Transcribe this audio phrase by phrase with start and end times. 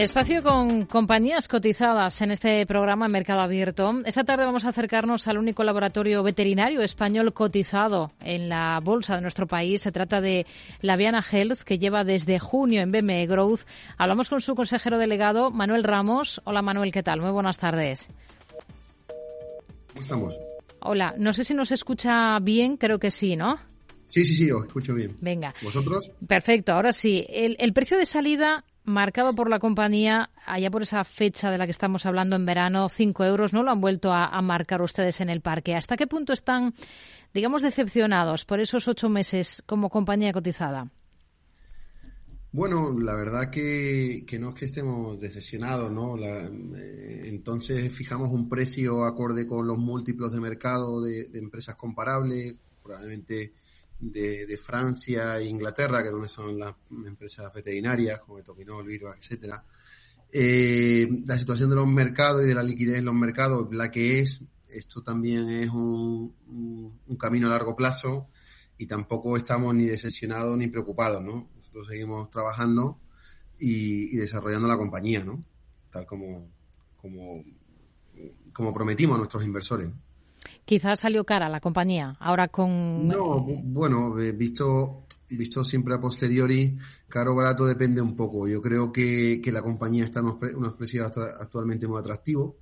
[0.00, 4.00] Espacio con compañías cotizadas en este programa Mercado Abierto.
[4.06, 9.20] Esta tarde vamos a acercarnos al único laboratorio veterinario español cotizado en la bolsa de
[9.20, 9.82] nuestro país.
[9.82, 10.46] Se trata de
[10.80, 13.66] la Viana Health, que lleva desde junio en BME Growth.
[13.98, 16.40] Hablamos con su consejero delegado, Manuel Ramos.
[16.44, 17.20] Hola Manuel, ¿qué tal?
[17.20, 18.08] Muy buenas tardes.
[19.88, 20.40] ¿Cómo estamos?
[20.80, 23.58] Hola, no sé si nos escucha bien, creo que sí, ¿no?
[24.06, 25.18] Sí, sí, sí, os escucho bien.
[25.20, 25.54] Venga.
[25.62, 26.10] ¿Vosotros?
[26.26, 27.26] Perfecto, ahora sí.
[27.28, 31.66] El, el precio de salida marcado por la compañía allá por esa fecha de la
[31.66, 35.30] que estamos hablando en verano, 5 euros, no lo han vuelto a, marcar ustedes en
[35.30, 35.74] el parque.
[35.74, 36.74] ¿Hasta qué punto están,
[37.34, 40.90] digamos, decepcionados por esos ocho meses como compañía cotizada?
[42.52, 46.16] Bueno, la verdad que, no es que estemos decepcionados, ¿no?
[46.18, 53.52] Eh, entonces fijamos un precio acorde con los múltiplos de mercado de empresas comparables, probablemente
[54.00, 59.62] de, Francia e Inglaterra, que es donde son las empresas veterinarias, como Topinol, Virbac, etcétera.
[60.32, 64.20] Eh, la situación de los mercados y de la liquidez en los mercados, la que
[64.20, 66.34] es, esto también es un,
[67.06, 68.28] un, camino a largo plazo
[68.78, 71.50] y tampoco estamos ni decepcionados ni preocupados, ¿no?
[71.56, 73.00] Nosotros seguimos trabajando
[73.58, 75.44] y, y desarrollando la compañía, ¿no?
[75.90, 76.48] Tal como,
[76.96, 77.44] como,
[78.52, 79.88] como prometimos a nuestros inversores.
[80.70, 83.08] Quizás salió cara la compañía, ahora con...
[83.08, 88.46] No, bueno, eh, visto, visto siempre a posteriori, caro barato depende un poco.
[88.46, 92.54] Yo creo que, la compañía está en unos, precios actualmente muy atractivos.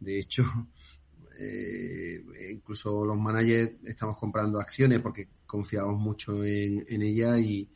[0.00, 0.44] De hecho,
[1.38, 7.68] eh, incluso los managers estamos comprando acciones porque confiamos mucho en, ella y,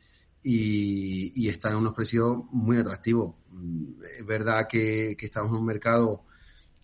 [0.43, 3.35] y, está en unos precios muy atractivos.
[4.19, 6.25] Es verdad que estamos en un mercado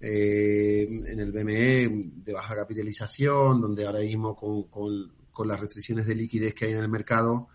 [0.04, 6.16] eh, en el BME de baja capitalización, donde ahora mismo con, con, las restricciones de
[6.16, 7.46] liquidez que hay en el mercado,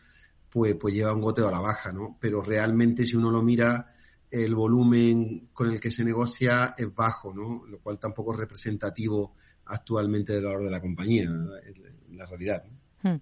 [0.49, 2.17] pues, pues lleva un goteo a la baja, ¿no?
[2.21, 3.93] Pero realmente si uno lo mira,
[4.31, 7.65] el volumen con el que se negocia es bajo, ¿no?
[7.67, 12.63] Lo cual tampoco es representativo actualmente del valor de la compañía, en la realidad.
[13.03, 13.17] Hmm.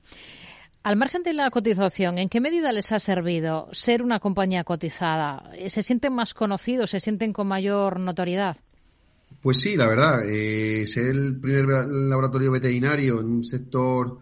[0.83, 5.49] Al margen de la cotización, ¿en qué medida les ha servido ser una compañía cotizada?
[5.65, 8.57] ¿Se sienten más conocidos, se sienten con mayor notoriedad?
[9.45, 14.17] Pues sí, la verdad, eh, ser el primer laboratorio veterinario en un sector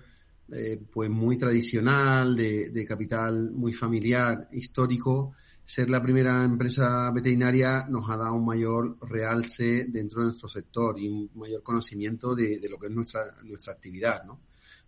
[0.52, 5.32] eh, pues muy tradicional, de, capital muy familiar, histórico,
[5.66, 11.00] ser la primera empresa veterinaria nos ha dado un mayor realce dentro de nuestro sector
[11.00, 14.40] y un mayor conocimiento de, lo que es nuestra, nuestra actividad, ¿no?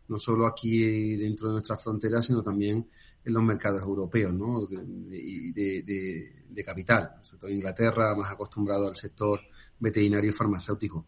[0.07, 2.87] No solo aquí dentro de nuestras fronteras, sino también
[3.23, 4.67] en los mercados europeos, ¿no?
[4.67, 9.39] De, de, de capital, sobre todo Inglaterra, más acostumbrado al sector
[9.79, 11.05] veterinario y farmacéutico.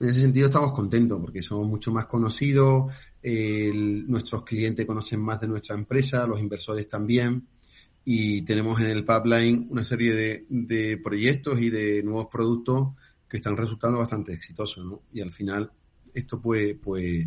[0.00, 5.46] En ese sentido estamos contentos porque somos mucho más conocidos, nuestros clientes conocen más de
[5.46, 7.46] nuestra empresa, los inversores también,
[8.04, 12.88] y tenemos en el pipeline una serie de, de proyectos y de nuevos productos
[13.28, 15.02] que están resultando bastante exitosos, ¿no?
[15.12, 15.70] Y al final
[16.14, 17.26] esto puede, pues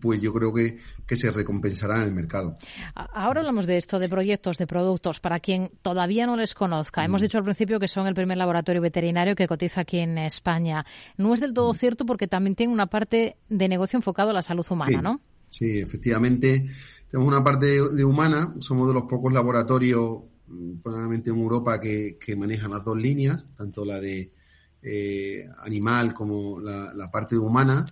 [0.00, 2.56] pues yo creo que, que se recompensará en el mercado.
[2.94, 7.04] Ahora hablamos de esto, de proyectos, de productos, para quien todavía no les conozca.
[7.04, 7.24] Hemos mm.
[7.24, 10.84] dicho al principio que son el primer laboratorio veterinario que cotiza aquí en España.
[11.16, 11.76] No es del todo mm.
[11.76, 15.20] cierto porque también tiene una parte de negocio enfocado a la salud humana, ¿no?
[15.50, 16.66] Sí, efectivamente.
[17.10, 18.54] Tenemos una parte de, humana.
[18.60, 23.44] Somos de los pocos laboratorios, mm, probablemente en Europa, que, que manejan las dos líneas,
[23.56, 24.32] tanto la de
[24.82, 27.86] eh, animal como la, la parte de humana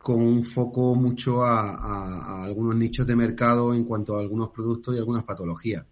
[0.00, 4.98] con un foco mucho a, algunos nichos de mercado en cuanto a algunos productos y
[4.98, 5.84] algunas patologías.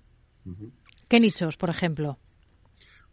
[1.06, 2.18] ¿Qué nichos, por ejemplo?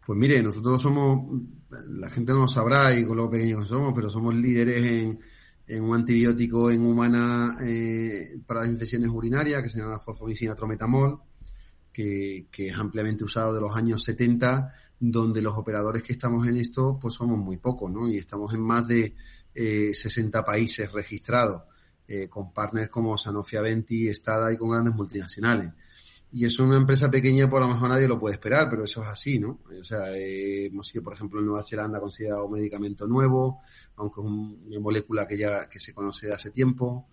[0.06, 1.42] Pues mire, nosotros somos,
[1.88, 5.20] la gente no lo sabrá y con lo pequeños que somos, pero somos líderes en,
[5.66, 11.20] en un antibiótico en humana eh, para las infecciones urinarias que se llama fosfomicina trometamol,
[11.92, 16.98] que, es ampliamente usado de los años 70, donde los operadores que estamos en esto
[17.00, 18.08] pues somos muy pocos, ¿no?
[18.08, 19.14] Y estamos en más de
[19.54, 21.62] eh, 60 países registrados,
[22.06, 25.72] eh, con partners como Sanofi Aventi, Estada y con grandes multinacionales.
[26.36, 29.02] Y eso en una empresa pequeña, por lo mejor nadie lo puede esperar, pero eso
[29.02, 29.60] es así, ¿no?
[29.80, 33.62] O sea, eh, hemos sido, por ejemplo, en Nueva Zelanda considerado un medicamento nuevo,
[33.96, 37.08] aunque es una molécula que ya que se conoce de hace tiempo.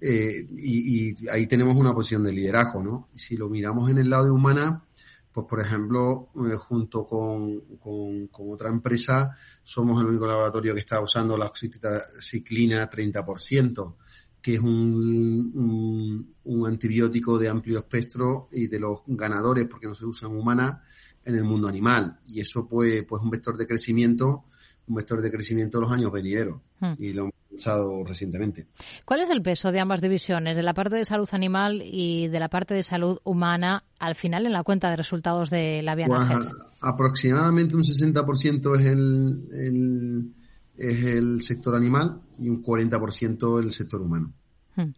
[0.00, 3.08] Eh, y, ahí tenemos una posición de liderazgo, ¿no?
[3.12, 4.84] Y si lo miramos en el lado de humana,
[5.32, 11.00] pues por ejemplo, eh, junto con, con, otra empresa, somos el único laboratorio que está
[11.00, 13.96] usando la oxitociclina 30%,
[14.42, 20.06] que es un, un, antibiótico de amplio espectro y de los ganadores, porque no se
[20.06, 20.82] usa en humana,
[21.24, 22.20] en el mundo animal.
[22.26, 24.44] Y eso pues, pues es un vector de crecimiento
[24.90, 26.94] un vector de crecimiento de los años venideros hmm.
[26.98, 28.66] y lo hemos pensado recientemente.
[29.04, 32.40] ¿Cuál es el peso de ambas divisiones, de la parte de salud animal y de
[32.40, 36.28] la parte de salud humana, al final en la cuenta de resultados de la Viana
[36.28, 40.34] pues, Aproximadamente un 60% es el, el,
[40.80, 44.32] es el sector animal y un 40% el sector humano.
[44.76, 44.92] Hmm.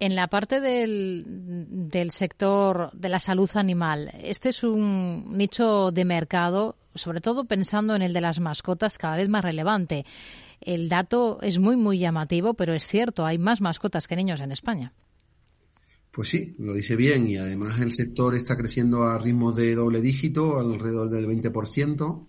[0.00, 1.24] En la parte del,
[1.88, 7.96] del sector de la salud animal, este es un nicho de mercado, sobre todo pensando
[7.96, 10.06] en el de las mascotas, cada vez más relevante.
[10.60, 14.52] El dato es muy, muy llamativo, pero es cierto, hay más mascotas que niños en
[14.52, 14.92] España.
[16.12, 20.00] Pues sí, lo dice bien y además el sector está creciendo a ritmos de doble
[20.00, 22.28] dígito, alrededor del 20%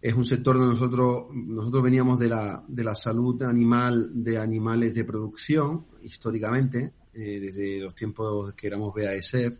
[0.00, 4.94] es un sector donde nosotros, nosotros veníamos de la, de la salud animal de animales
[4.94, 9.58] de producción, históricamente, eh, desde los tiempos que éramos BASF,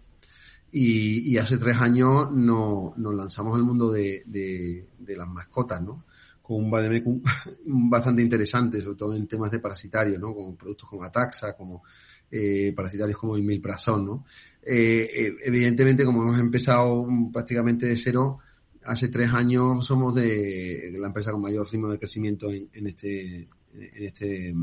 [0.73, 6.05] y, y hace tres años no, nos lanzamos al mundo de, de, las mascotas, ¿no?
[6.41, 7.21] Con un vademecum
[7.67, 10.35] bastante interesante, sobre todo en temas de parasitarios, ¿no?
[10.35, 11.83] Con productos como Ataxa, como
[12.31, 14.25] eh, parasitarios como el milprazón, ¿no?
[14.63, 18.39] Eh, eh, evidentemente, como hemos empezado prácticamente de cero,
[18.85, 24.05] hace tres años somos de la empresa con mayor ritmo de crecimiento en, este, en
[24.05, 24.55] este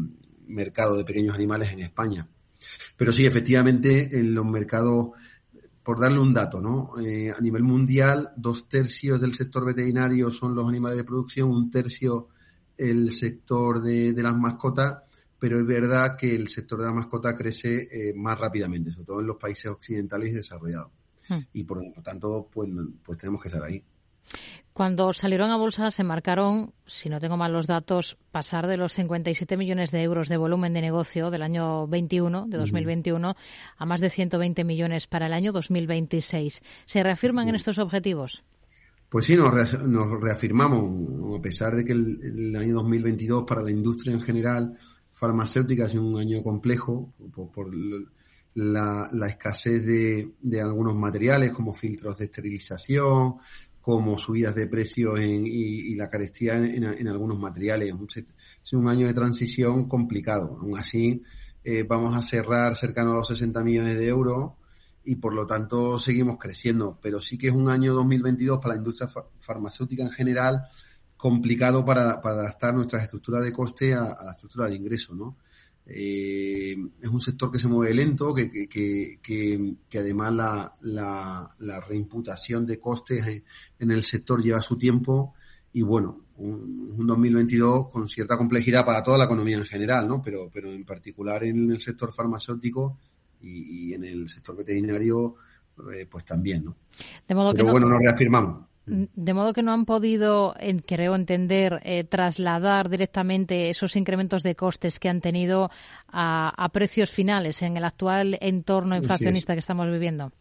[0.48, 2.28] mercado de pequeños animales en España.
[2.96, 5.10] Pero sí, efectivamente, en los mercados,
[5.84, 7.00] por darle un dato, ¿no?
[7.00, 11.70] Eh, a nivel mundial, dos tercios del sector veterinario son los animales de producción, un
[11.70, 12.30] tercio
[12.78, 15.04] el sector de, las mascotas,
[15.40, 19.20] pero es verdad que el sector de la mascota crece eh, más rápidamente, sobre todo
[19.22, 20.92] en los países occidentales y desarrollados.
[21.28, 21.40] Hmm.
[21.54, 22.70] Y por lo tanto, pues,
[23.04, 23.84] pues tenemos que estar ahí.
[24.78, 28.94] Cuando salieron a bolsa se marcaron, si no tengo mal los datos, pasar de los
[28.94, 33.36] 57 millones de euros de volumen de negocio del año 21, de 2021,
[33.76, 36.62] a más de 120 millones para el año 2026.
[36.86, 38.44] ¿Se reafirman en estos objetivos?
[39.10, 39.52] Pues sí, nos,
[40.22, 44.78] reafirmamos, a pesar de que el, año 2022 para la industria en general
[45.10, 47.74] farmacéutica ha sido un año complejo por,
[48.54, 53.38] la, escasez de, de, algunos materiales como filtros de esterilización,
[53.88, 57.96] como subidas de precios y, la carestía en, algunos materiales.
[58.62, 60.58] Es un año de transición complicado.
[60.62, 61.24] Aún así,
[61.64, 64.56] eh, vamos a cerrar cercano a los 60 millones de euros
[65.06, 67.00] y por lo tanto seguimos creciendo.
[67.02, 70.64] Pero sí que es un año 2022 para la industria farmacéutica en general
[71.16, 75.38] complicado para, adaptar nuestras estructuras de coste a, a la estructura de ingreso, ¿no?
[75.90, 81.50] Eh, es un sector que se mueve lento, que, que, que, que además la, la,
[81.60, 83.44] la, reimputación de costes
[83.80, 85.34] en el sector lleva su tiempo
[85.72, 90.22] y bueno, un, un, 2022 con cierta complejidad para toda la economía en general, ¿no?
[90.22, 92.98] Pero, pero en particular en el sector farmacéutico
[93.42, 95.36] y, y en el sector veterinario,
[95.94, 96.76] eh, pues también, ¿no?
[97.26, 98.66] De modo pero bueno, nos reafirmamos.
[98.88, 100.56] De modo que no han podido,
[100.86, 105.70] creo entender, eh, trasladar directamente esos incrementos de costes que han tenido
[106.08, 110.32] a, precios finales en el actual entorno inflacionista que estamos viviendo.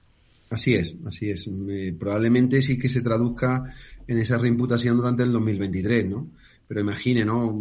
[0.50, 1.50] Así es, así es.
[1.98, 3.64] probablemente sí que se traduzca
[4.06, 6.28] en esa reimputación durante el 2023, ¿no?
[6.68, 7.56] Pero imagine, ¿no?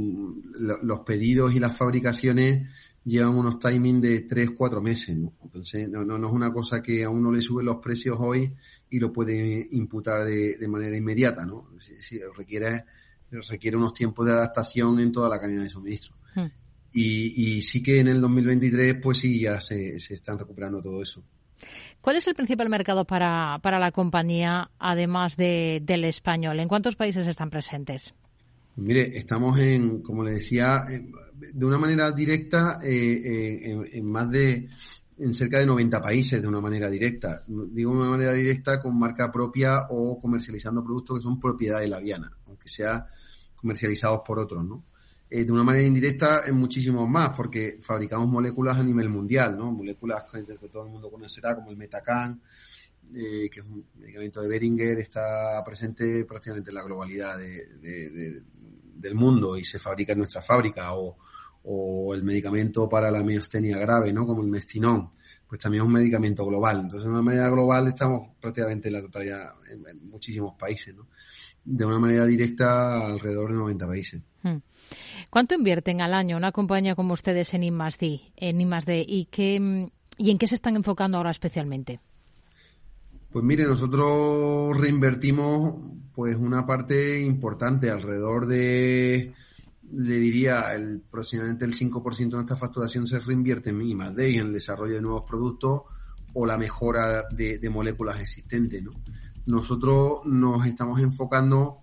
[0.84, 2.70] Los pedidos y las fabricaciones
[3.06, 5.34] llevan unos timings de tres, cuatro meses, ¿no?
[5.44, 8.52] Entonces, no, no, es una cosa que a uno le suben los precios hoy
[8.90, 11.70] y lo puede imputar de, de manera inmediata, ¿no?
[11.80, 12.86] Si, requiere,
[13.30, 16.16] requiere unos tiempos de adaptación en toda la cadena de suministro.
[16.34, 16.48] Hmm.
[16.94, 21.02] Y, y, sí que en el 2023, pues sí, ya se, se están recuperando todo
[21.02, 21.24] eso.
[22.02, 26.60] ¿Cuál es el principal mercado para, para la compañía, además de, del español?
[26.60, 28.14] ¿En cuántos países están presentes?
[28.78, 34.70] Mire, estamos en, como le decía, de una manera directa eh, eh, en, más de,
[35.18, 37.44] en cerca de 90 países de una manera directa.
[37.48, 41.88] Digo de una manera directa con marca propia o comercializando productos que son propiedad de
[41.88, 43.08] la Viana, aunque sea
[43.56, 44.84] comercializados por otros, ¿no?
[45.28, 49.72] Eh, de una manera indirecta en muchísimos más, porque fabricamos moléculas a nivel mundial, ¿no?
[49.72, 52.42] Moléculas que, todo el mundo conocerá, como el Metacan,
[53.14, 58.42] que es un medicamento de Beringer, está presente prácticamente en la globalidad de,
[58.96, 61.18] del mundo y se fabrica en nuestra fábrica o,
[61.68, 64.26] o el medicamento para la miostenia grave, ¿no?
[64.26, 65.12] Como el mestinón,
[65.48, 66.82] pues también es un medicamento global.
[66.82, 71.08] Entonces, de una manera global estamos prácticamente en la totalidad en, muchísimos países, ¿no?
[71.64, 74.22] De una manera directa alrededor de 90 países.
[74.44, 74.58] Hmm.
[75.32, 80.32] ¿Cuánto invierten al año una compañía como ustedes en I+D, en I+D y qué y
[80.32, 82.00] en qué se están enfocando ahora especialmente?
[83.36, 85.76] Pues mire, nosotros reinvertimos
[86.14, 89.34] pues una parte importante, alrededor de,
[89.92, 94.36] le diría, el, aproximadamente el 5% de nuestra facturación se reinvierte en I más D,
[94.36, 95.82] en el desarrollo de nuevos productos
[96.34, 98.82] o la mejora de, moléculas existentes.
[98.82, 98.92] ¿no?
[99.48, 101.80] Nosotros nos estamos enfocando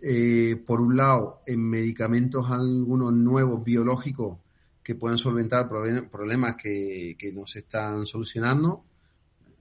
[0.00, 4.38] eh, por un lado, en medicamentos algunos nuevos biológicos
[4.82, 8.86] que puedan solventar problemas que, que no se están solucionando.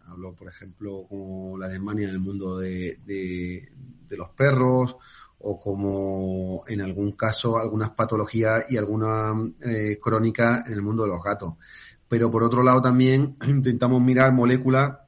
[0.07, 3.69] Hablo, por ejemplo, como la Alemania en el mundo de, de,
[4.15, 4.95] los perros
[5.39, 11.09] o como en algún caso algunas patologías y alguna eh, crónica en el mundo de
[11.09, 11.55] los gatos.
[12.07, 14.99] Pero por otro lado también intentamos mirar moléculas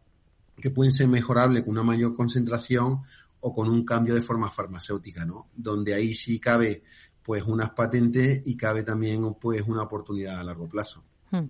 [0.58, 3.02] que pueden ser mejorables con una mayor concentración
[3.42, 5.50] o con un cambio de forma farmacéutica, ¿no?
[5.56, 6.84] Donde ahí sí cabe
[7.22, 11.04] pues unas patentes y cabe también pues una oportunidad a largo plazo.
[11.30, 11.46] Hmm.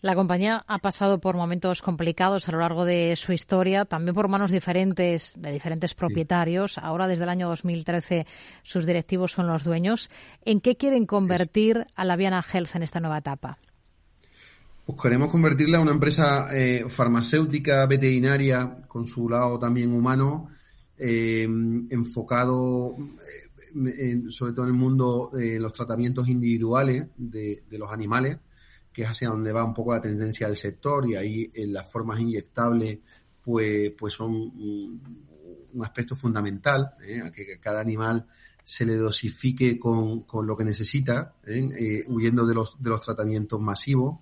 [0.00, 4.28] La compañía ha pasado por momentos complicados a lo largo de su historia, también por
[4.28, 6.76] manos diferentes de diferentes propietarios.
[6.78, 8.26] Ahora, desde el año 2013,
[8.62, 10.10] sus directivos son los dueños.
[10.44, 13.58] ¿En qué quieren convertir a la Viana Health en esta nueva etapa?
[14.84, 20.50] Pues queremos convertirla en una empresa eh, farmacéutica, veterinaria, con su lado también humano,
[20.98, 22.94] eh, enfocado
[24.28, 28.38] sobre todo en el mundo de los tratamientos individuales de, los animales,
[28.94, 31.90] que es hacia donde va un poco la tendencia del sector y ahí en las
[31.90, 33.00] formas inyectables
[33.42, 35.02] pues, pues son un,
[35.82, 37.20] aspecto fundamental, ¿eh?
[37.20, 38.26] a que cada animal
[38.62, 41.68] se le dosifique con, con lo que necesita, ¿eh?
[41.78, 44.20] Eh, huyendo de los, de los tratamientos masivos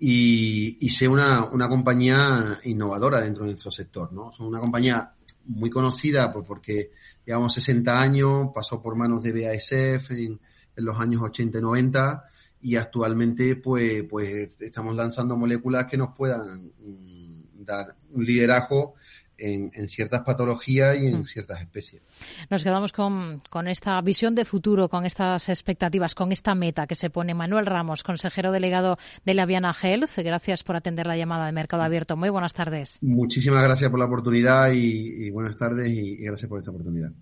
[0.00, 4.32] y, y sea una, una compañía innovadora dentro de nuestro sector, ¿no?
[4.32, 5.12] Son una compañía
[5.44, 6.90] muy conocida pues, porque
[7.26, 10.40] llevamos 60 años, pasó por manos de BASF en,
[10.76, 12.24] en los años 80 y 90
[12.60, 18.94] y actualmente pues, pues estamos lanzando moléculas que nos puedan mm, dar un liderazgo
[19.38, 21.24] en, ciertas patologías y en mm.
[21.26, 22.02] ciertas especies.
[22.50, 26.94] Nos quedamos con, con, esta visión de futuro, con estas expectativas, con esta meta que
[26.94, 30.16] se pone Manuel Ramos, consejero delegado de la Viana Health.
[30.16, 32.16] Gracias por atender la llamada de Mercado Abierto.
[32.16, 32.98] Muy buenas tardes.
[33.00, 37.12] Muchísimas gracias por la oportunidad y, buenas tardes y gracias por esta oportunidad.